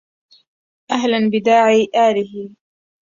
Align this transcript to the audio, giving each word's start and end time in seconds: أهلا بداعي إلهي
أهلا 0.91 1.29
بداعي 1.29 1.87
إلهي 1.95 2.49